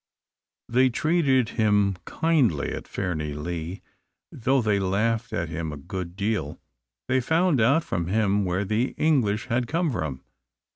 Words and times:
They 0.67 0.89
treated 0.89 1.49
him 1.49 1.95
kindly 2.05 2.73
at 2.73 2.87
Fairnilee, 2.87 3.83
though 4.31 4.59
they 4.59 4.79
laughed 4.79 5.31
at 5.31 5.49
him 5.49 5.71
a 5.71 5.77
good 5.77 6.15
deal. 6.15 6.59
They 7.07 7.21
found 7.21 7.61
out 7.61 7.83
from 7.83 8.07
him 8.07 8.43
where 8.43 8.65
the 8.65 8.95
English 8.97 9.45
had 9.45 9.67
come 9.67 9.91
from. 9.91 10.23